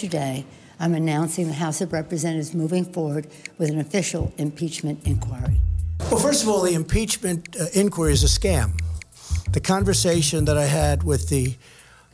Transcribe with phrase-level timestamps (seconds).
[0.00, 0.46] Today,
[0.78, 3.26] I'm announcing the House of Representatives moving forward
[3.58, 5.60] with an official impeachment inquiry.
[6.10, 8.80] Well, first of all, the impeachment uh, inquiry is a scam.
[9.52, 11.54] The conversation that I had with the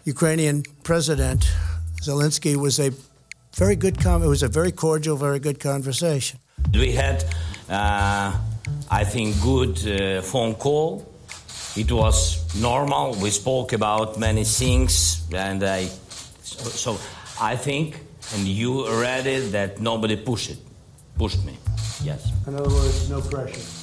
[0.04, 1.49] Ukrainian president,
[2.03, 2.91] Zelensky, was a
[3.54, 6.41] very good com- it was a very cordial, very good conversation.
[6.75, 7.25] We had,
[7.71, 8.37] uh,
[8.91, 11.07] I think, good uh, phone call.
[11.77, 13.14] It was normal.
[13.23, 15.84] We spoke about many things, and I,
[16.43, 16.98] so, so
[17.41, 18.00] I think,
[18.34, 20.59] and you read it, that nobody pushed it,
[21.19, 21.59] pushed me.
[22.02, 22.33] Yes.
[22.47, 23.76] In other words, no pressure.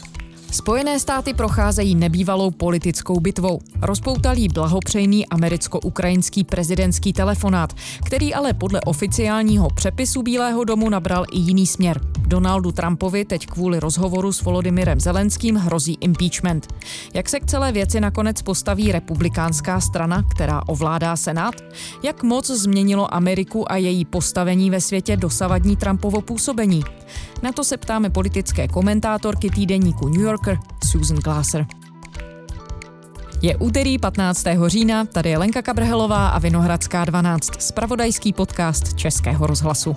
[0.54, 3.60] Spojené státy procházejí nebývalou politickou bitvou.
[3.82, 7.74] Rozpoutal jí blahopřejný americko-ukrajinský prezidentský telefonát,
[8.06, 12.02] který ale podle oficiálního přepisu Bílého domu nabral i jiný směr.
[12.20, 16.74] Donaldu Trumpovi teď kvůli rozhovoru s Volodymyrem Zelenským hrozí impeachment.
[17.14, 21.56] Jak se k celé věci nakonec postaví republikánská strana, která ovládá Senát?
[22.04, 26.84] Jak moc změnilo Ameriku a její postavení ve světě dosavadní Trumpovo působení?
[27.44, 31.66] Na to se ptáme politické komentátorky týdeníku New Yorker Susan Glasser.
[33.42, 34.46] Je úterý 15.
[34.68, 39.96] října, tady je Lenka Kabrhelová a Vinohradská 12, spravodajský podcast Českého rozhlasu.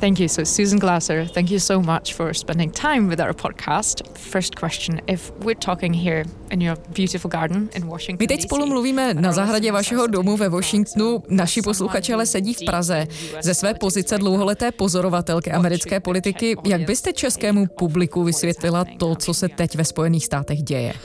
[0.00, 0.28] Thank you.
[0.28, 4.18] So, Susan Glasser, thank you so much for spending time with our podcast.
[4.18, 8.66] First question If we're talking here in your beautiful garden in Washington, My teď spolu
[8.66, 11.22] mluvíme na zahradě vašeho domu ve Washingtonu.
[11.28, 13.06] Naši posluchači ale sedí v Praze.
[13.42, 19.48] Ze své pozice dlouholeté pozorovatelky americké politiky, jak byste českému publiku vysvětlila to, co se
[19.48, 20.92] teď ve Spojených státech děje?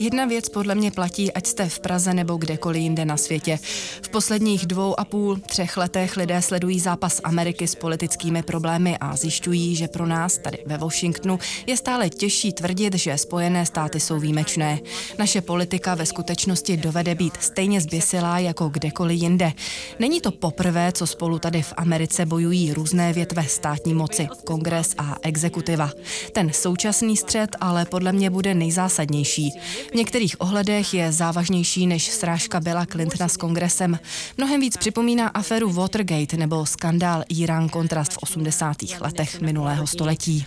[0.00, 3.58] Jedna věc podle mě platí, ať jste v Praze nebo kdekoliv jinde na světě.
[4.02, 8.98] V posledních dvou a půl, třech letech letech lidé sledují zápas Ameriky s politickými problémy
[9.00, 14.00] a zjišťují, že pro nás tady ve Washingtonu je stále těžší tvrdit, že Spojené státy
[14.00, 14.78] jsou výjimečné.
[15.18, 19.52] Naše politika ve skutečnosti dovede být stejně zběsilá jako kdekoliv jinde.
[19.98, 25.16] Není to poprvé, co spolu tady v Americe bojují různé větve státní moci, kongres a
[25.22, 25.90] exekutiva.
[26.32, 29.50] Ten současný střed ale podle mě bude nejzásadnější.
[29.92, 33.98] V některých ohledech je závažnější než srážka Billa Clintona s kongresem.
[34.36, 38.76] Mnohem víc připomíná aferu Watergate nebo skandál Irán kontrast v 80.
[39.00, 40.46] letech minulého století.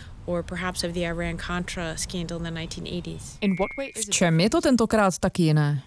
[3.96, 5.84] V čem je to tentokrát tak jiné?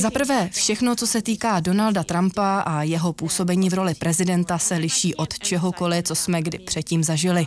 [0.00, 4.76] Za prvé, všechno, co se týká Donalda Trumpa a jeho působení v roli prezidenta, se
[4.76, 7.46] liší od čehokoliv, co jsme kdy předtím zažili.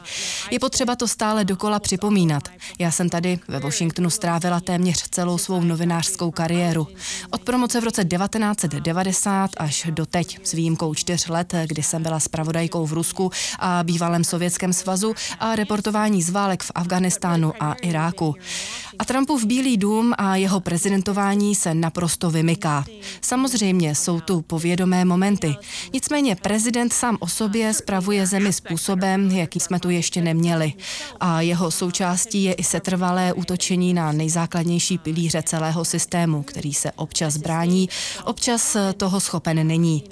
[0.51, 2.49] Je potřeba to stále dokola připomínat.
[2.79, 6.87] Já jsem tady ve Washingtonu strávila téměř celou svou novinářskou kariéru.
[7.31, 12.19] Od promoce v roce 1990 až do teď, s výjimkou čtyř let, kdy jsem byla
[12.19, 18.35] spravodajkou v Rusku a bývalém Sovětském svazu a reportování z válek v Afganistánu a Iráku.
[19.01, 22.85] A Trumpův Bílý dům a jeho prezidentování se naprosto vymyká.
[23.21, 25.55] Samozřejmě jsou tu povědomé momenty.
[25.93, 30.73] Nicméně prezident sám o sobě spravuje zemi způsobem, jaký jsme tu ještě neměli.
[31.19, 37.37] A jeho součástí je i setrvalé útočení na nejzákladnější pilíře celého systému, který se občas
[37.37, 37.89] brání,
[38.25, 40.03] občas toho schopen není.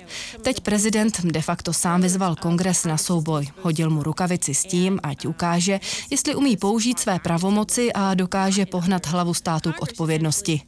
[0.41, 3.47] Teď prezident de facto sám vyzval kongres na souboj.
[3.61, 5.79] Hodil mu rukavici s tím, ať ukáže,
[6.09, 10.61] jestli umí použít své pravomoci a dokáže pohnat hlavu státu k odpovědnosti.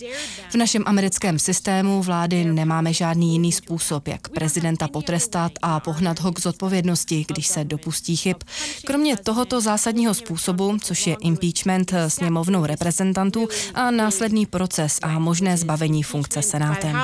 [0.49, 6.31] V našem americkém systému vlády nemáme žádný jiný způsob, jak prezidenta potrestat a pohnat ho
[6.31, 8.37] k zodpovědnosti, když se dopustí chyb.
[8.85, 16.03] Kromě tohoto zásadního způsobu, což je impeachment sněmovnou reprezentantů a následný proces a možné zbavení
[16.03, 16.97] funkce senátem.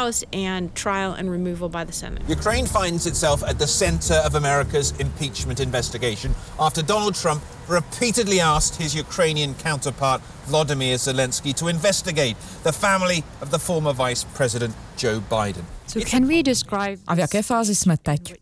[2.37, 8.81] Ukraine finds itself at the center of America's impeachment investigation after Donald Trump repeatedly asked
[8.81, 15.19] his Ukrainian counterpart Vladimir Zelensky to investigate the family of the former vice president Joe
[15.29, 15.65] Biden.
[15.87, 18.33] So can we describe A v jaké fázi jsme teď?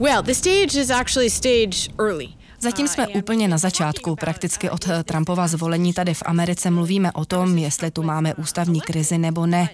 [0.00, 2.28] Well, the stage is actually stage early.
[2.60, 4.16] Zatím jsme úplně na začátku.
[4.16, 9.18] Prakticky od Trumpova zvolení tady v Americe mluvíme o tom, jestli tu máme ústavní krizi
[9.18, 9.68] nebo ne.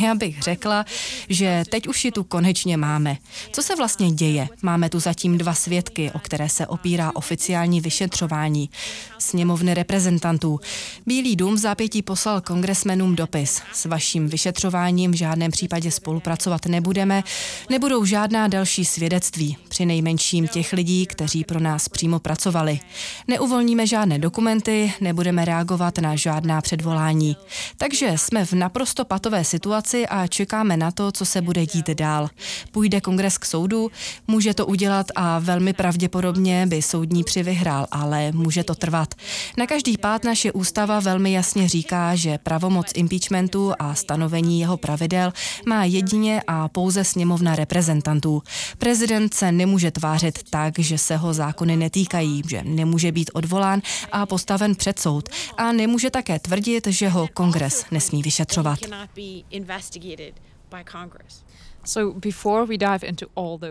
[0.00, 0.84] Já bych řekla,
[1.28, 3.16] že teď už ji tu konečně máme.
[3.52, 4.48] Co se vlastně děje?
[4.62, 8.70] Máme tu zatím dva svědky, o které se opírá oficiální vyšetřování.
[9.18, 10.60] Sněmovny reprezentantů.
[11.06, 13.62] Bílý dům zápětí poslal kongresmenům dopis.
[13.72, 17.24] S vaším vyšetřováním v žádném případě spolupracovat nebudeme,
[17.70, 19.56] nebudou žádná další svědectví.
[19.76, 22.80] Při nejmenším těch lidí, kteří pro nás přímo pracovali.
[23.28, 27.36] Neuvolníme žádné dokumenty, nebudeme reagovat na žádná předvolání.
[27.78, 32.28] Takže jsme v naprosto patové situaci a čekáme na to, co se bude dít dál.
[32.70, 33.90] Půjde kongres k soudu,
[34.26, 39.14] může to udělat a velmi pravděpodobně by soudní při vyhrál, ale může to trvat.
[39.56, 45.32] Na každý pát naše ústava velmi jasně říká, že pravomoc impeachmentu a stanovení jeho pravidel
[45.66, 48.42] má jedině a pouze sněmovna reprezentantů.
[48.78, 53.82] Prezident se nemůže tvářit tak, že se ho zákony netýkají, že nemůže být odvolán
[54.12, 58.78] a postaven před soud a nemůže také tvrdit, že ho kongres nesmí vyšetřovat.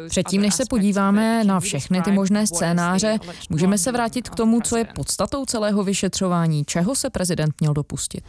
[0.09, 3.17] Předtím, než se podíváme na všechny ty možné scénáře,
[3.50, 6.65] můžeme se vrátit k tomu, co je podstatou celého vyšetřování.
[6.65, 8.23] Čeho se prezident měl dopustit?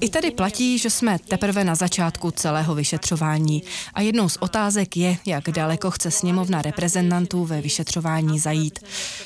[0.00, 3.62] I tady platí, že jsme teprve na začátku celého vyšetřování.
[3.94, 8.78] A jednou z otázek je, jak daleko chce sněmovna reprezentantů ve vyšetřování zajít.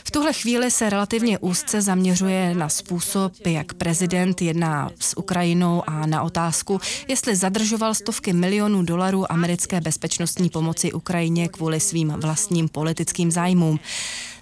[0.05, 6.07] V tuhle chvíli se relativně úzce zaměřuje na způsob, jak prezident jedná s Ukrajinou a
[6.07, 13.31] na otázku, jestli zadržoval stovky milionů dolarů americké bezpečnostní pomoci Ukrajině kvůli svým vlastním politickým
[13.31, 13.81] zájmům.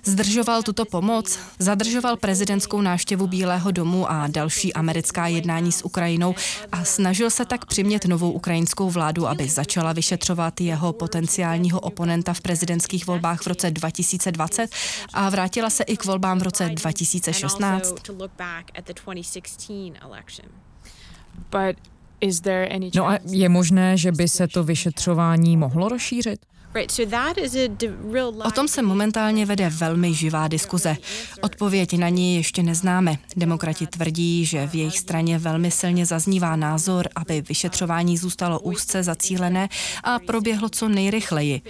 [0.04, 6.34] Zdržoval tuto pomoc, zadržoval prezidentskou návštěvu Bílého domu a další americká jednání s Ukrajinou
[6.72, 12.40] a snažil se tak přimět novou ukrajinskou vládu, aby začala vyšetřovat jeho potenciálního oponenta v
[12.40, 14.70] prezidentských volbách v roce 2020
[15.12, 17.94] a vrátila se i k volbám v roce 2016.
[21.50, 21.93] But
[22.94, 26.46] No a je možné, že by se to vyšetřování mohlo rozšířit?
[28.44, 30.96] O tom se momentálně vede velmi živá diskuze.
[31.40, 33.16] Odpověď na ní ještě neznáme.
[33.36, 39.68] Demokrati tvrdí, že v jejich straně velmi silně zaznívá názor, aby vyšetřování zůstalo úzce zacílené
[40.04, 41.62] a proběhlo co nejrychleji.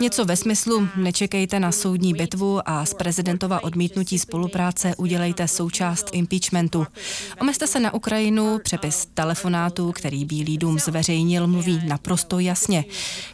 [0.00, 6.86] Něco ve smyslu nečekejte na soudní bitvu a z prezidentova odmítnutí spolupráce udělejte součást impeachmentu.
[7.40, 12.84] Omezte se na Ukrajinu, přepis telefonátu, který Bílý dům zveřejnil, mluví naprosto jasně.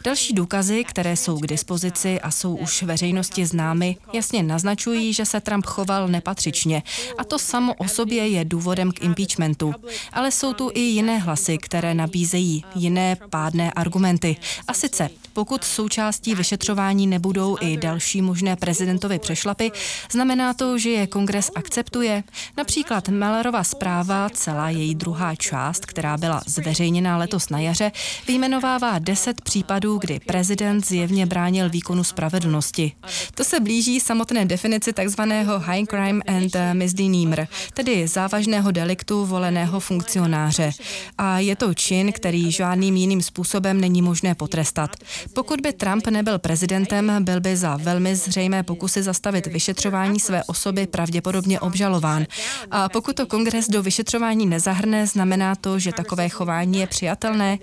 [0.03, 5.41] Další důkazy, které jsou k dispozici a jsou už veřejnosti známy, jasně naznačují, že se
[5.41, 6.83] Trump choval nepatřičně.
[7.17, 9.73] A to samo o sobě je důvodem k impeachmentu.
[10.13, 14.37] Ale jsou tu i jiné hlasy, které nabízejí jiné pádné argumenty.
[14.67, 15.09] A sice,
[15.39, 19.71] pokud součástí vyšetřování nebudou i další možné prezidentovy přešlapy,
[20.11, 22.23] znamená to, že je kongres akceptuje.
[22.57, 27.91] Například Mellerova zpráva, celá její druhá část, která byla zveřejněná letos na jaře,
[28.27, 32.91] vyjmenovává deset případů, kdy prezident zjevně bránil výkonu spravedlnosti.
[33.35, 40.71] To se blíží samotné definici takzvaného high crime and misdemeanor, tedy závažného deliktu voleného funkcionáře.
[41.17, 44.95] A je to čin, který žádným jiným způsobem není možné potrestat.
[45.33, 50.87] Pokud by Trump nebyl prezidentem, byl by za velmi zřejmé pokusy zastavit vyšetřování své osoby
[50.87, 52.25] pravděpodobně obžalován.
[52.71, 57.57] A pokud to kongres do vyšetřování nezahrne, znamená to, že takové chování je přijatelné.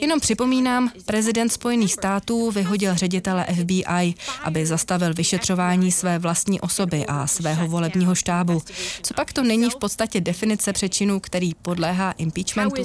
[0.00, 7.26] Jenom připomínám, prezident Spojených států vyhodil ředitele FBI, aby zastavil vyšetřování své vlastní osoby a
[7.26, 8.62] svého volebního štábu.
[9.02, 12.82] Co pak to není v podstatě definice přečinu, který podléhá impeachmentu?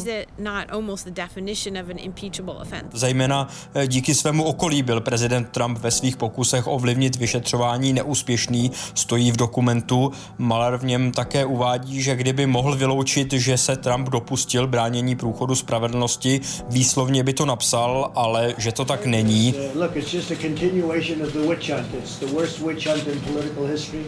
[2.94, 9.32] Zajména eh, díky svému okolí byl prezident Trump ve svých pokusech ovlivnit vyšetřování neúspěšný, stojí
[9.32, 10.12] v dokumentu.
[10.38, 15.56] Maler v něm také uvádí, že kdyby mohl vyloučit, že se Trump dopustil bránění průchodu
[15.56, 21.22] spravedlnosti, výslovně by to napsal, ale že to tak není look, it's just a continuation
[21.22, 21.94] of the witch hunt.
[21.94, 24.06] It's the worst witch hunt in political history.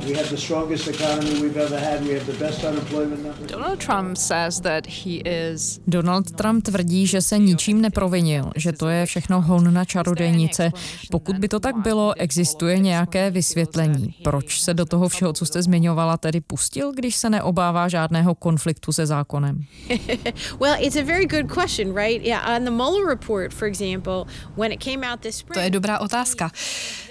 [0.00, 2.00] We have the strongest economy we've ever had.
[2.06, 3.50] We have the best unemployment numbers.
[3.50, 8.88] Donald Trump says that he is Donald Trump tvrdí, že se ničím neprovinil, že to
[8.88, 10.70] je všechno hon na čarodejnice.
[11.10, 14.14] Pokud by to tak bylo, existuje nějaké vysvětlení.
[14.24, 18.92] Proč se do toho všeho, co jste zmiňovala, tedy pustil, když se neobává žádného konfliktu
[18.92, 19.64] se zákonem?
[20.60, 22.26] well, it's a very good question, right?
[22.26, 24.24] Yeah, on the Mueller report, for example,
[24.56, 25.54] when it came out this spring.
[25.54, 26.50] To je dobrá otázka.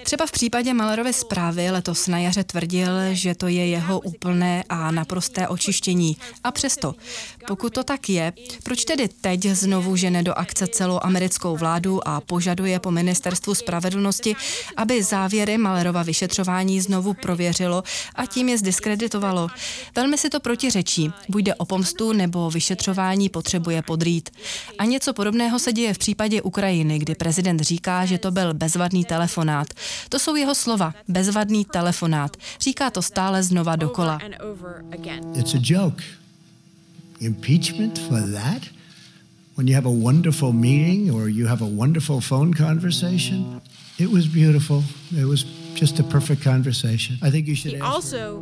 [0.03, 4.91] Třeba v případě Malerovy zprávy letos na jaře tvrdil, že to je jeho úplné a
[4.91, 6.17] naprosté očištění.
[6.43, 6.95] A přesto,
[7.47, 8.33] pokud to tak je,
[8.63, 14.35] proč tedy teď znovu žene do akce celou americkou vládu a požaduje po ministerstvu spravedlnosti,
[14.77, 17.83] aby závěry Malerova vyšetřování znovu prověřilo
[18.15, 19.47] a tím je zdiskreditovalo?
[19.95, 21.11] Velmi si to protiřečí.
[21.29, 24.29] Buď jde o pomstu nebo vyšetřování potřebuje podrít.
[24.77, 29.05] A něco podobného se děje v případě Ukrajiny, kdy prezident říká, že to byl bezvadný
[29.05, 29.67] telefonát.
[30.09, 32.37] To jsou jeho slova, bezvadný telefonát.
[32.61, 34.19] Říká to stále znova dokola.
[35.35, 36.20] It's a joke.
[37.21, 38.63] Impeachment for that?
[39.61, 43.61] when you have a wonderful meeting or you have a wonderful phone conversation.
[43.99, 44.83] It was beautiful.
[45.11, 47.17] It was just a perfect conversation.
[47.21, 48.41] I think you should also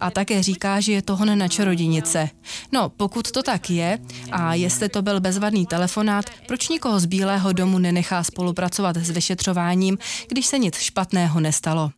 [0.00, 2.28] a také říká, že je to hon na čarodějnice.
[2.72, 3.98] No, pokud to tak je,
[4.32, 9.98] a jestli to byl bezvadný telefonát, proč nikoho z Bílého domu nenechá spolupracovat s vyšetřováním,
[10.28, 11.90] když se nic špatného nestalo?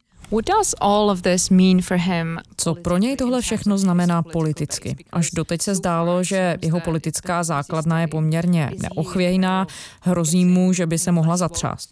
[2.56, 4.96] Co pro něj tohle všechno znamená politicky?
[5.12, 9.66] Až doteď se zdálo, že jeho politická základna je poměrně neochvějná,
[10.00, 11.90] hrozí mu, že by se mohla zatřást.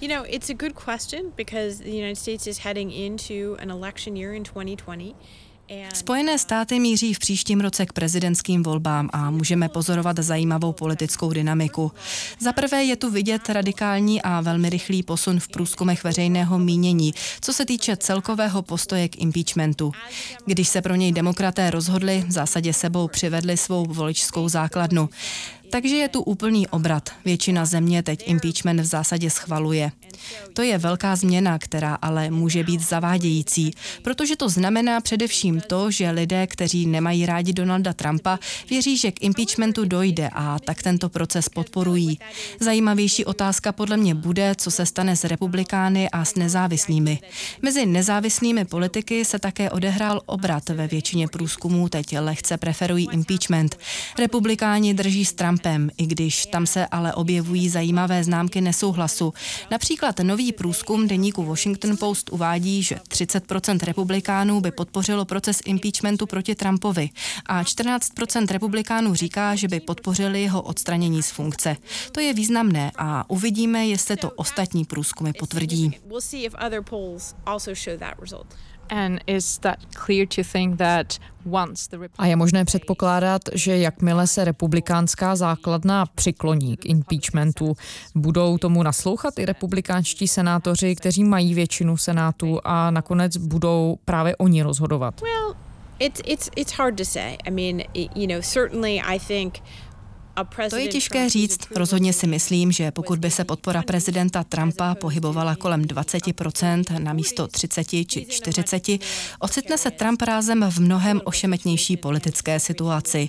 [0.00, 4.16] You know, it's a good question because the United States is heading into an election
[4.16, 5.14] year in 2020.
[5.94, 11.92] Spojené státy míří v příštím roce k prezidentským volbám a můžeme pozorovat zajímavou politickou dynamiku.
[12.40, 17.52] Za prvé je tu vidět radikální a velmi rychlý posun v průzkumech veřejného mínění, co
[17.52, 19.92] se týče celkového postoje k impeachmentu.
[20.44, 25.08] Když se pro něj demokraté rozhodli, v zásadě sebou přivedli svou voličskou základnu.
[25.70, 27.10] Takže je tu úplný obrat.
[27.24, 29.92] Většina země teď impeachment v zásadě schvaluje.
[30.52, 36.10] To je velká změna, která ale může být zavádějící, protože to znamená především to, že
[36.10, 38.38] lidé, kteří nemají rádi Donalda Trumpa,
[38.70, 42.18] věří, že k impeachmentu dojde a tak tento proces podporují.
[42.60, 47.18] Zajímavější otázka podle mě bude, co se stane s republikány a s nezávislými.
[47.62, 53.78] Mezi nezávislými politiky se také odehrál obrat ve většině průzkumů, teď lehce preferují impeachment.
[54.18, 55.55] Republikáni drží s Trumpem,
[55.98, 59.34] i když tam se ale objevují zajímavé známky nesouhlasu.
[59.70, 66.54] Například nový průzkum deníku Washington Post uvádí, že 30% republikánů by podpořilo proces impeachmentu proti
[66.54, 67.10] Trumpovi
[67.46, 71.76] a 14% republikánů říká, že by podpořili jeho odstranění z funkce.
[72.12, 75.98] To je významné a uvidíme, jestli to ostatní průzkumy potvrdí.
[82.18, 87.76] A je možné předpokládat, že jakmile se republikánská základna přikloní k impeachmentu,
[88.14, 94.62] budou tomu naslouchat i republikánští senátoři, kteří mají většinu senátu a nakonec budou právě oni
[94.62, 95.20] rozhodovat.
[95.20, 95.54] Well,
[95.98, 97.36] it's, it's, it's hard to say.
[97.44, 99.62] I mean, you know, certainly I think
[100.70, 101.60] to je těžké říct.
[101.76, 107.48] Rozhodně si myslím, že pokud by se podpora prezidenta Trumpa pohybovala kolem 20% na místo
[107.48, 108.88] 30 či 40,
[109.38, 113.28] ocitne se Trump rázem v mnohem ošemetnější politické situaci.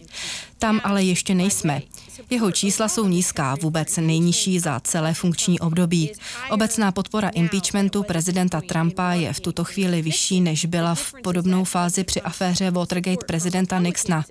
[0.59, 1.81] Tam ale ještě nejsme.
[2.29, 6.11] Jeho čísla jsou nízká, vůbec nejnižší za celé funkční období.
[6.49, 12.03] Obecná podpora impeachmentu prezidenta Trumpa je v tuto chvíli vyšší, než byla v podobnou fázi
[12.03, 14.25] při aféře Watergate prezidenta Nixona.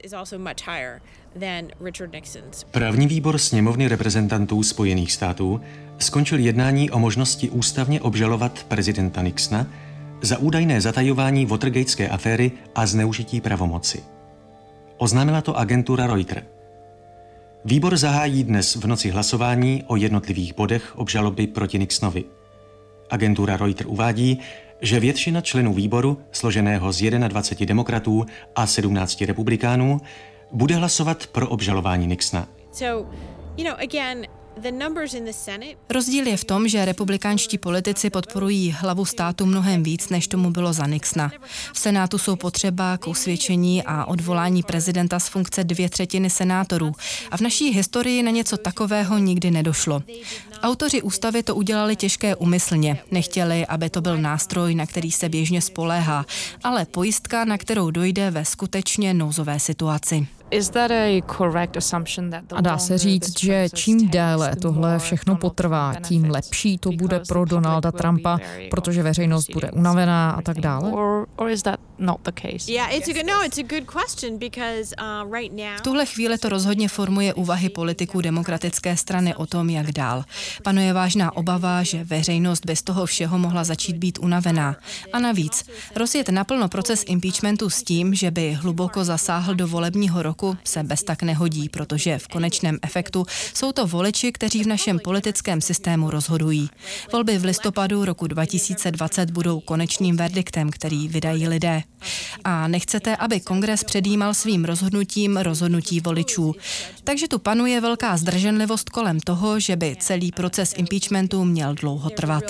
[2.71, 5.61] Právní výbor sněmovny reprezentantů Spojených států
[5.99, 9.67] skončil jednání o možnosti ústavně obžalovat prezidenta Nixona
[10.23, 14.03] za údajné zatajování Watergateské aféry a zneužití pravomoci.
[14.97, 16.47] Oznámila to agentura Reuters.
[17.65, 22.25] Výbor zahájí dnes v noci hlasování o jednotlivých bodech obžaloby proti Nixonovi.
[23.11, 24.41] Agentura Reuters uvádí,
[24.81, 28.27] že většina členů výboru, složeného z 21 demokratů
[28.57, 30.01] a 17 republikánů,
[30.53, 32.49] bude hlasovat pro obžalování Nixona.
[32.73, 33.07] So,
[33.57, 34.27] you know, again,
[35.91, 40.73] Rozdíl je v tom, že republikánští politici podporují hlavu státu mnohem víc, než tomu bylo
[40.73, 41.33] za Nixona.
[41.73, 46.93] V Senátu jsou potřeba k usvědčení a odvolání prezidenta z funkce dvě třetiny senátorů.
[47.31, 50.03] A v naší historii na něco takového nikdy nedošlo.
[50.63, 52.99] Autoři ústavy to udělali těžké umyslně.
[53.11, 56.27] Nechtěli, aby to byl nástroj, na který se běžně spoléhá,
[56.65, 60.27] ale pojistka, na kterou dojde ve skutečně nouzové situaci.
[62.57, 67.45] A dá se říct, že čím déle tohle všechno potrvá, tím lepší to bude pro
[67.45, 68.39] Donalda Trumpa,
[68.71, 70.91] protože veřejnost bude unavená a tak dále?
[71.99, 72.17] No,
[75.77, 80.25] v tuhle chvíli to rozhodně formuje úvahy politiků demokratické strany o tom, jak dál.
[80.63, 84.77] Panuje vážná obava, že veřejnost bez toho všeho mohla začít být unavená.
[85.13, 90.37] A navíc, rozjet naplno proces impeachmentu s tím, že by hluboko zasáhl do volebního roku,
[90.37, 94.99] roku se bez tak nehodí, protože v konečném efektu jsou to voliči, kteří v našem
[94.99, 96.71] politickém systému rozhodují.
[97.13, 101.83] Volby v listopadu roku 2020 budou konečným verdiktem, který vydají lidé.
[102.45, 106.55] A nechcete, aby kongres předjímal svým rozhodnutím rozhodnutí voličů.
[107.05, 112.45] Takže tu panuje velká zdrženlivost kolem toho, že by celý proces impeachmentu měl dlouho trvat.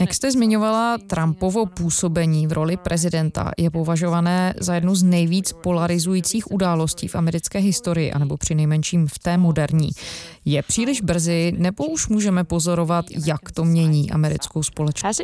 [0.00, 6.50] Jak jste zmiňovala, Trumpovo působení v roli prezidenta je považované za jednu z nejvíc polarizujících
[6.50, 9.90] událostí v americké historii, anebo při nejmenším v té moderní.
[10.44, 15.20] Je příliš brzy, nebo už můžeme pozorovat, jak to mění americkou společnost?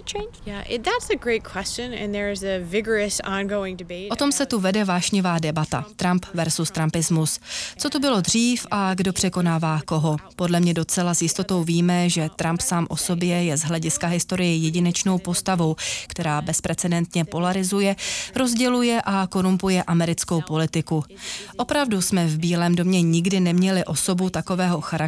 [4.11, 5.85] O tom se tu vede vášnivá debata.
[5.97, 7.41] Trump versus Trumpismus.
[7.77, 10.17] Co to bylo dřív a kdo překonává koho?
[10.37, 14.57] Podle mě docela s jistotou víme, že Trump sám o sobě je z hlediska historie
[14.57, 17.97] jedinečnou postavou, která bezprecedentně polarizuje,
[18.37, 21.05] rozděluje a korumpuje americkou politiku.
[21.57, 25.08] Opravdu jsme v Bílém domě nikdy neměli osobu takového charakteru,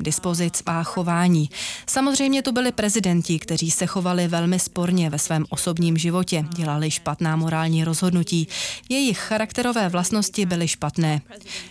[0.00, 1.50] dispozic a chování.
[1.86, 7.36] Samozřejmě to byli prezidenti, kteří se chovali velmi sporně ve svém osobním životě, dělali špatná
[7.36, 8.48] morální rozhodnutí.
[8.88, 11.20] Jejich charakterové vlastnosti byly špatné.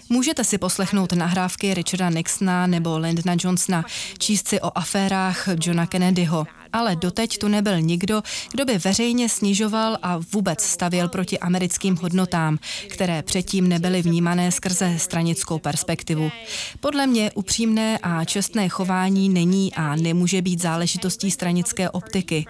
[0.09, 3.85] Můžete si poslechnout nahrávky Richarda Nixona nebo Lyndona Johnsona,
[4.17, 9.97] číst si o aférách Johna Kennedyho ale doteď tu nebyl nikdo, kdo by veřejně snižoval
[10.01, 16.31] a vůbec stavěl proti americkým hodnotám, které předtím nebyly vnímané skrze stranickou perspektivu.
[16.79, 22.45] Podle mě upřímné a čestné chování není a nemůže být záležitostí stranické optiky.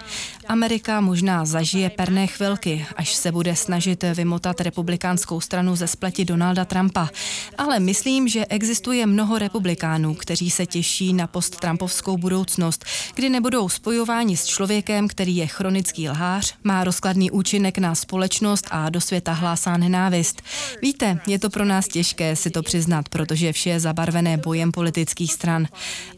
[0.47, 6.65] Amerika možná zažije perné chvilky, až se bude snažit vymotat republikánskou stranu ze spleti Donalda
[6.65, 7.09] Trumpa.
[7.57, 12.85] Ale myslím, že existuje mnoho republikánů, kteří se těší na post-Trumpovskou budoucnost,
[13.15, 18.67] kdy nebudou spojovat obchodování s člověkem, který je chronický lhář, má rozkladný účinek na společnost
[18.71, 20.41] a do světa hlásá nenávist.
[20.81, 25.33] Víte, je to pro nás těžké si to přiznat, protože vše je zabarvené bojem politických
[25.33, 25.67] stran.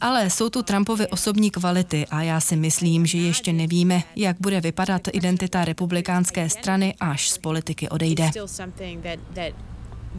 [0.01, 4.61] Ale jsou tu Trumpovy osobní kvality a já si myslím, že ještě nevíme, jak bude
[4.61, 8.31] vypadat identita republikánské strany, až z politiky odejde.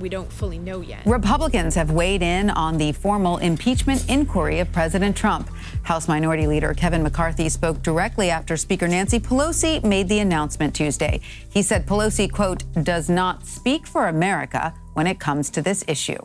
[0.00, 1.04] We don't fully know yet.
[1.06, 5.50] Republicans have weighed in on the formal impeachment inquiry of President Trump.
[5.82, 11.20] House Minority Leader Kevin McCarthy spoke directly after Speaker Nancy Pelosi made the announcement Tuesday.
[11.50, 16.18] He said Pelosi, quote, does not speak for America when it comes to this issue.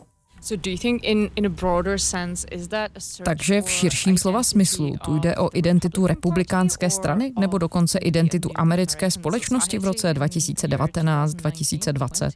[3.24, 9.10] Takže v širším slova smyslu tu jde o identitu republikánské strany nebo dokonce identitu americké
[9.10, 12.30] společnosti v roce 2019-2020?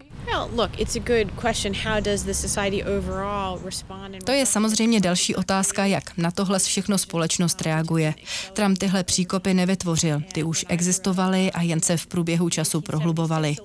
[4.25, 8.15] To je samozřejmě další otázka, jak na tohle všechno společnost reaguje.
[8.53, 13.57] Trump tyhle příkopy nevytvořil, ty už existovaly a jen se v průběhu času prohlubovaly.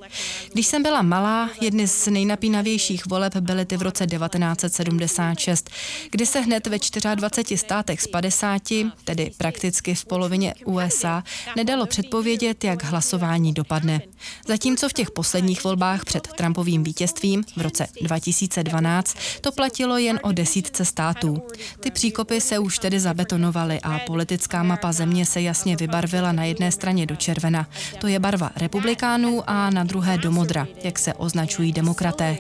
[0.53, 5.69] Když jsem byla malá, jedny z nejnapínavějších voleb byly ty v roce 19 1976,
[6.11, 6.77] kdy se hned ve
[7.15, 8.61] 24 státech z 50,
[9.03, 11.23] tedy prakticky v polovině USA,
[11.55, 14.01] nedalo předpovědět, jak hlasování dopadne.
[14.47, 20.31] Zatímco v těch posledních volbách před Trumpovým vítězstvím v roce 2012 to platilo jen o
[20.31, 21.41] desítce států.
[21.79, 26.71] Ty příkopy se už tedy zabetonovaly a politická mapa země se jasně vybarvila na jedné
[26.71, 27.67] straně do červena.
[27.99, 32.37] To je barva republikánů a na druhé do modra, jak se označují demokraté.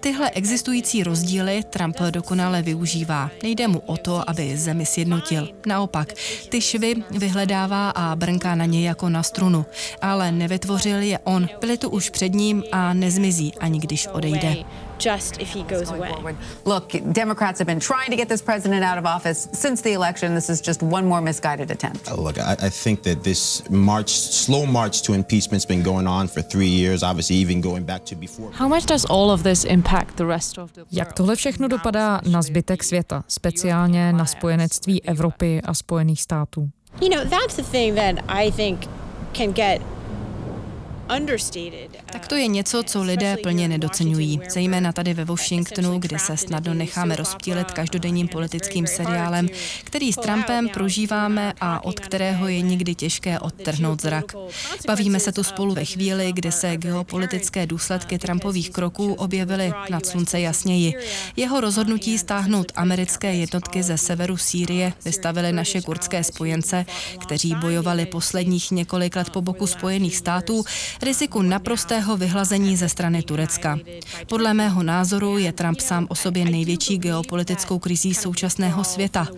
[0.00, 1.23] Tyhle existující rozdíly
[1.70, 3.30] Trump dokonale využívá.
[3.42, 5.48] Nejde mu o to, aby zemi sjednotil.
[5.66, 6.12] Naopak,
[6.48, 9.66] ty švy vyhledává a brnká na ně jako na strunu.
[10.02, 11.48] Ale nevytvořil je on.
[11.60, 14.56] Byli tu už před ním a nezmizí, ani když odejde
[14.98, 16.12] just if he goes away.
[16.64, 20.34] Look, Democrats have been trying to get this president out of office since the election.
[20.34, 22.10] This is just one more misguided attempt.
[22.10, 26.28] Uh, look, I, I think that this march, slow march to impeachment's been going on
[26.28, 28.50] for three years, obviously even going back to before.
[28.52, 30.92] How much does all of this impact the rest of the world?
[30.92, 36.70] Jak tohle všechno dopadá na zbytek světa, speciálně na spojenectví Evropy a Spojených států?
[37.00, 38.88] You know, that's the thing that I think
[39.32, 39.82] can get
[42.14, 44.40] tak to je něco, co lidé plně nedocenují.
[44.50, 49.48] Zejména tady ve Washingtonu, kde se snadno necháme rozptýlit každodenním politickým seriálem,
[49.84, 54.24] který s Trumpem prožíváme a od kterého je nikdy těžké odtrhnout zrak.
[54.86, 60.40] Bavíme se tu spolu ve chvíli, kdy se geopolitické důsledky Trumpových kroků objevily nad slunce
[60.40, 60.94] jasněji.
[61.36, 66.86] Jeho rozhodnutí stáhnout americké jednotky ze severu Sýrie vystavili naše kurdské spojence,
[67.18, 70.64] kteří bojovali posledních několik let po boku Spojených států,
[71.02, 73.78] riziku naprostého vyhlazení ze strany Turecka.
[74.28, 79.28] Podle mého názoru je Trump sám o sobě největší geopolitickou krizí současného světa.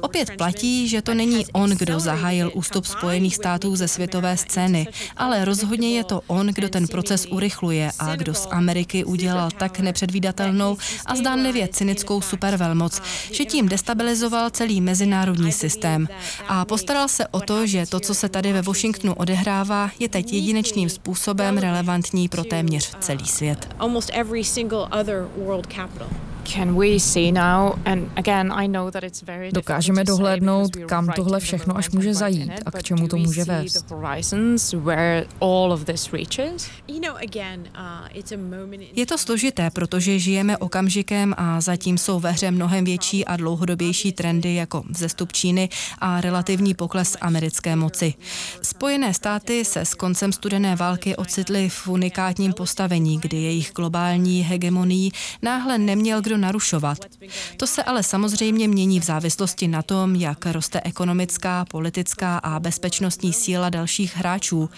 [0.00, 5.44] Opět platí, že to není on, kdo zahájil ústup Spojených států ze světové scény, ale
[5.44, 10.76] rozhodně je to on, kdo ten proces urychluje a kdo z Ameriky udělal tak nepředvídatelnou
[11.06, 13.02] a zdánlivě cynickou supervelmoc,
[13.32, 16.08] že tím destabilizoval celý mezinárodní systém.
[16.48, 20.32] A postaral se o to, že to, co se tady ve Washingtonu odehrává, je teď
[20.32, 23.68] jedinečným způsobem relevantní pro téměř celý svět.
[29.52, 33.84] Dokážeme dohlédnout, kam tohle všechno až může zajít a k čemu to může vést.
[38.94, 44.12] Je to složité, protože žijeme okamžikem a zatím jsou ve hře mnohem větší a dlouhodobější
[44.12, 48.14] trendy jako vzestup Číny a relativní pokles americké moci.
[48.62, 55.10] Spojené státy se s koncem studené války ocitly v unikátním postavení, kdy jejich globální hegemonii
[55.42, 56.98] náhle neměl kdo narušovat.
[57.56, 63.32] To se ale samozřejmě mění v závislosti na tom, jak roste ekonomická, politická a bezpečnostní
[63.32, 64.70] síla dalších hráčů.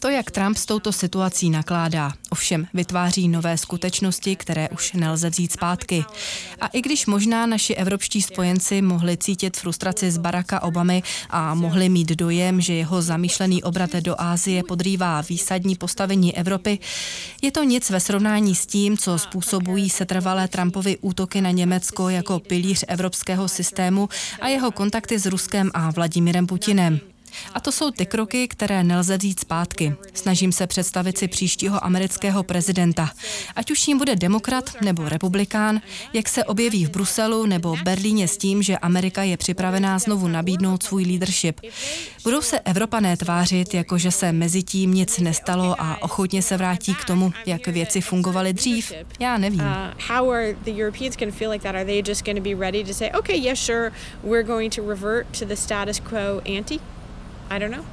[0.00, 5.52] To, jak Trump s touto situací nakládá, ovšem vytváří nové skutečnosti, které už nelze vzít
[5.52, 6.04] zpátky.
[6.60, 11.88] A i když možná naši evropští spojenci mohli cítit frustraci z Baracka Obamy a mohli
[11.88, 16.78] mít dojem, že jeho zamýšlený obrat do Ázie podrývá výsadní postavení Evropy,
[17.42, 22.40] je to nic ve srovnání s tím, co způsobují setrvalé Trumpovy útoky na Německo jako
[22.40, 24.08] pilíř evropského systému
[24.40, 27.15] a jeho kontakty s Ruskem a Vladimirem Putinem.
[27.54, 29.94] A to jsou ty kroky, které nelze vzít zpátky.
[30.14, 33.10] Snažím se představit si příštího amerického prezidenta.
[33.56, 35.80] Ať už jim bude demokrat nebo republikán,
[36.12, 40.82] jak se objeví v Bruselu nebo Berlíně s tím, že Amerika je připravená znovu nabídnout
[40.82, 41.60] svůj leadership.
[42.24, 46.94] Budou se Evropané tvářit, jako že se mezi tím nic nestalo a ochotně se vrátí
[46.94, 48.92] k tomu, jak věci fungovaly dřív?
[49.20, 49.60] Já nevím.
[53.18, 56.95] okay, yeah, sure, we're going to revert to the status quo ante?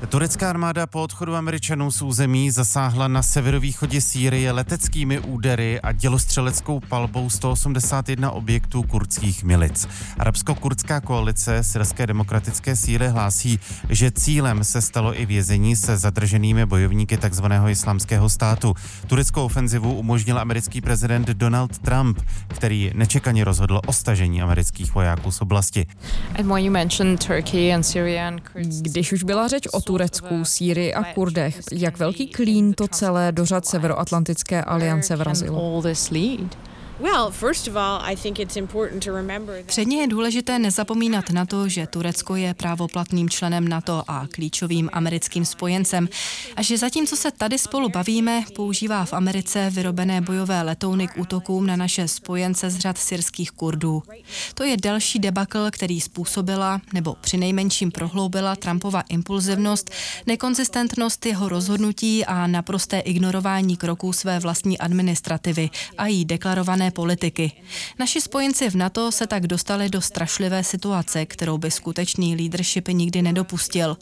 [0.09, 6.79] Turecká armáda po odchodu Američanů z území zasáhla na severovýchodě Sýrie leteckými údery a dělostřeleckou
[6.79, 9.87] palbou 181 objektů kurdských milic.
[10.19, 17.17] Arabsko-kurdská koalice Syrské demokratické síly hlásí, že cílem se stalo i vězení se zadrženými bojovníky
[17.17, 17.45] tzv.
[17.69, 18.73] islamského státu.
[19.07, 25.41] Tureckou ofenzivu umožnil americký prezident Donald Trump, který nečekaně rozhodl o stažení amerických vojáků z
[25.41, 25.87] oblasti.
[28.81, 31.59] Když už byla byla řeč o Turecku, Sýrii a Kurdech.
[31.71, 35.81] Jak velký klín to celé do řad Severoatlantické aliance vrazilo?
[39.65, 45.45] Předně je důležité nezapomínat na to, že Turecko je právoplatným členem NATO a klíčovým americkým
[45.45, 46.09] spojencem
[46.55, 51.67] a že zatímco se tady spolu bavíme, používá v Americe vyrobené bojové letouny k útokům
[51.67, 54.03] na naše spojence z řad syrských Kurdů.
[54.53, 59.91] To je další debakl, který způsobila nebo přinejmenším prohloubila Trumpova impulzivnost,
[60.27, 67.51] nekonzistentnost jeho rozhodnutí a naprosté ignorování kroků své vlastní administrativy a jí deklarované politiky.
[67.99, 73.21] Naši spojenci v NATO se tak dostali do strašlivé situace, kterou by skutečný leadership nikdy
[73.21, 73.97] nedopustil.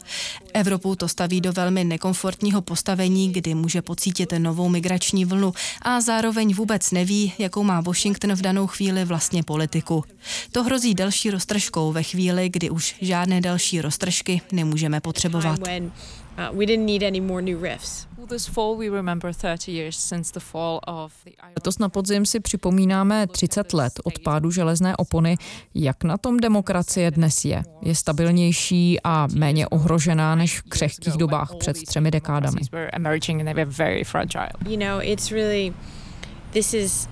[0.54, 6.54] Evropu to staví do velmi nekomfortního postavení, kdy může pocítit novou migrační vlnu a zároveň
[6.54, 10.04] vůbec neví, jakou má Washington v danou chvíli vlastně politiku.
[10.52, 15.58] To hrozí další roztržkou ve chvíli, kdy už žádné další roztržky nemůžeme potřebovat.
[15.58, 18.06] Uh, we didn't need any more new riffs.
[21.56, 25.36] Letos na podzim si připomínáme 30 let od pádu železné opony.
[25.74, 27.62] Jak na tom demokracie dnes je?
[27.82, 32.60] Je stabilnější a méně ohrožená než v křehkých dobách před třemi dekádami.
[34.68, 35.74] You know, it's really,
[36.52, 37.08] this is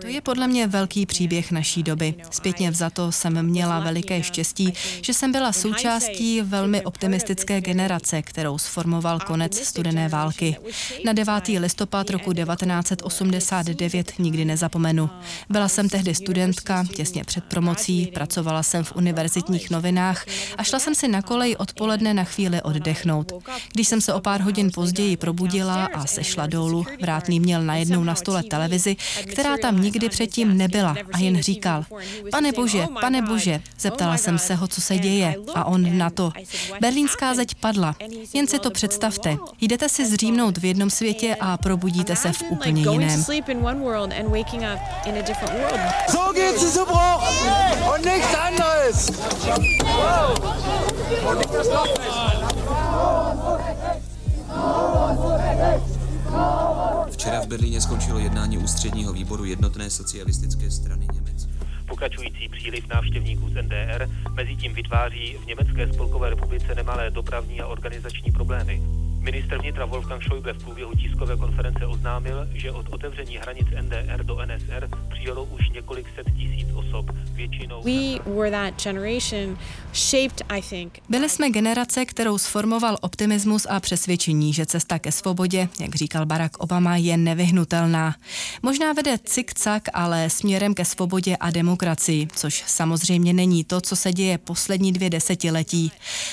[0.00, 2.14] to je podle mě velký příběh naší doby.
[2.30, 4.72] Zpětně vzato jsem měla veliké štěstí,
[5.02, 10.56] že jsem byla součástí velmi optimistické generace, kterou sformoval konec studené války.
[11.04, 11.48] Na 9.
[11.58, 15.10] listopad roku 1989 nikdy nezapomenu.
[15.50, 20.24] Byla jsem tehdy studentka, těsně před promocí, pracovala jsem v univerzitních novinách
[20.56, 23.32] a šla jsem si na kolej odpoledne na chvíli oddechnout.
[23.72, 28.14] Když jsem se o pár hodin později probudila a sešla dolů, vrátný měl najednou na
[28.28, 28.96] stole televizi,
[29.32, 31.84] která tam nikdy předtím nebyla a jen říkal,
[32.30, 36.32] pane bože, pane bože, zeptala jsem se ho, co se děje a on na to.
[36.80, 37.96] Berlínská zeď padla,
[38.34, 39.36] jen si to představte.
[39.60, 43.24] Jdete si zřímnout v jednom světě a probudíte se v úplně jiném.
[46.08, 47.22] So geht's Bruch
[47.94, 49.10] und nichts anderes.
[57.18, 61.52] Včera v Berlíně skončilo jednání ústředního výboru jednotné socialistické strany Německa.
[61.86, 67.66] Pokračující příliv návštěvníků z NDR mezi tím vytváří v Německé spolkové republice nemalé dopravní a
[67.66, 68.82] organizační problémy.
[69.32, 74.38] Minister vnitra Wolfgang Schäuble v průběhu tiskové konference oznámil, že od otevření hranic NDR do
[74.46, 77.82] NSR přijelo už několik set tisíc osob, většinou...
[77.82, 79.58] We were that generation
[79.94, 80.98] shaped, I think.
[81.08, 86.58] Byli jsme generace, kterou sformoval optimismus a přesvědčení, že cesta ke svobodě, jak říkal Barack
[86.58, 88.14] Obama, je nevyhnutelná.
[88.62, 94.12] Možná vede cik-cak, ale směrem ke svobodě a demokracii, což samozřejmě není to, co se
[94.12, 95.92] děje poslední dvě desetiletí.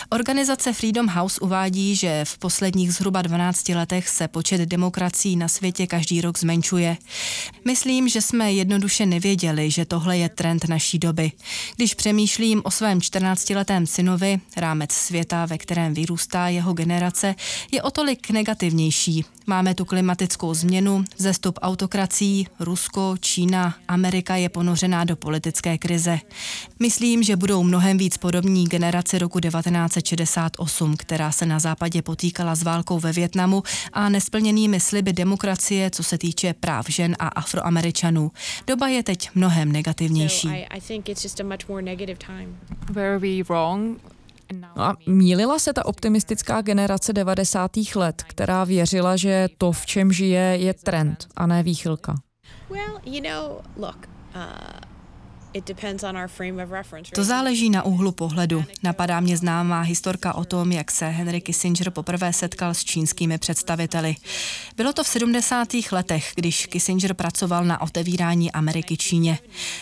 [0.10, 5.88] Organizace Freedom House uvádí, že v posledních zhruba 12 letech se počet demokracií na světě
[5.88, 6.98] každý rok zmenšuje.
[7.66, 11.32] Myslím, že jsme jednoduše nevěděli, že tohle je trend naší doby.
[11.76, 17.36] Když přemýšlím o svém 14-letém synovi, rámec světa, ve kterém vyrůstá jeho generace,
[17.72, 19.26] je o tolik negativnější.
[19.48, 26.20] Máme tu klimatickou změnu, zestup autokracií, Rusko, Čína, Amerika je ponořená do politické krize.
[26.80, 32.64] Myslím, že budou mnohem víc podobní generaci roku 1968, která se na západě potýkala s
[32.66, 38.32] válkou ve Větnamu a nesplněnými sliby demokracie, co se týče práv žen a afroameričanů.
[38.68, 40.50] Doba je teď mnohem negativnější.
[44.54, 47.72] No a mílila se ta optimistická generace 90.
[47.96, 52.16] let, která věřila, že to, v čem žije, je trend a ne výchylka.
[52.70, 54.95] Well, you know, look, uh...
[57.16, 58.64] To záleží na úhlu pohledu.
[58.84, 64.16] Napadá mě známá historka o tom, jak se Henry Kissinger poprvé setkal s čínskými představiteli.
[64.78, 65.68] Bylo to v 70.
[65.92, 69.40] letech, když Kissinger pracoval na otevírání Ameriky Číně.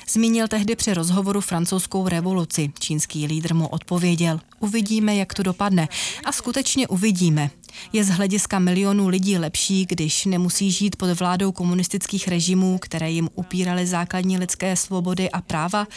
[0.10, 2.72] Zmínil tehdy při rozhovoru francouzskou revoluci.
[2.80, 5.88] Čínský lídr mu odpověděl, uvidíme, jak to dopadne.
[6.26, 7.50] A skutečně uvidíme.
[7.94, 13.30] Je z hlediska milionů lidí lepší, když nemusí žít pod vládou komunistických režimů, které jim
[13.36, 15.88] upíraly základní lidské svobody a práva?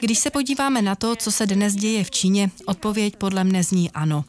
[0.00, 3.90] Když se podíváme na to, co se dnes děje v Číně, odpověď podle mne zní
[3.90, 4.24] ano.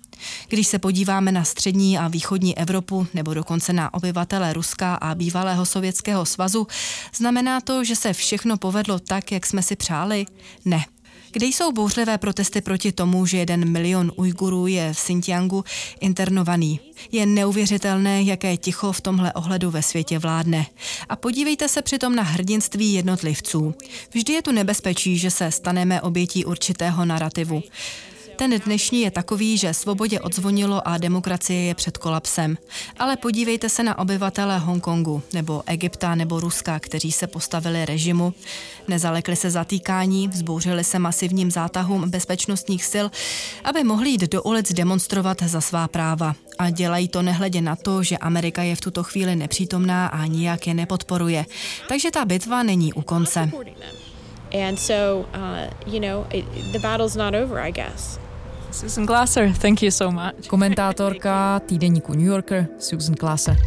[0.48, 5.66] Když se podíváme na střední a východní Evropu nebo dokonce na obyvatele Ruska a bývalého
[5.66, 6.68] Sovětského svazu,
[7.16, 10.26] znamená to, že se všechno povedlo tak, jak jsme si přáli?
[10.66, 10.86] Ne.
[11.36, 15.64] Kde jsou bouřlivé protesty proti tomu, že jeden milion Ujgurů je v Xinjiangu
[16.00, 16.80] internovaný?
[17.12, 20.66] Je neuvěřitelné, jaké ticho v tomhle ohledu ve světě vládne.
[21.10, 23.76] A podívejte se přitom na hrdinství jednotlivců.
[24.14, 27.64] Vždy je tu nebezpečí, že se staneme obětí určitého narrativu.
[28.36, 32.58] Ten dnešní je takový, že svobodě odzvonilo a demokracie je před kolapsem.
[33.00, 38.34] Ale podívejte se na obyvatele Hongkongu, nebo Egypta, nebo Ruska, kteří se postavili režimu.
[38.88, 43.08] Nezalekli se zatýkání, vzbouřili se masivním zátahům bezpečnostních sil,
[43.64, 46.36] aby mohli jít do ulic demonstrovat za svá práva.
[46.58, 50.68] A dělají to nehledě na to, že Amerika je v tuto chvíli nepřítomná a nijak
[50.68, 51.46] je nepodporuje.
[51.90, 53.52] Takže ta bitva není u konce.
[54.68, 58.25] And so, uh, you know, it, the battle's not over, I guess.
[58.76, 60.48] Susan Glasser, thank you so much.
[60.48, 63.58] Komentátorka týdeníku New Yorker Susan Glasser.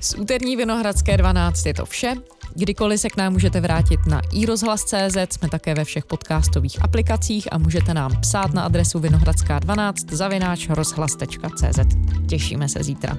[0.00, 2.14] Z úterní Vinohradské 12 je to vše.
[2.54, 7.58] Kdykoliv se k nám můžete vrátit na iRozhlas.cz, jsme také ve všech podcastových aplikacích a
[7.58, 11.78] můžete nám psát na adresu vinohradská12 zavináč rozhlas.cz.
[12.28, 13.18] Těšíme se zítra.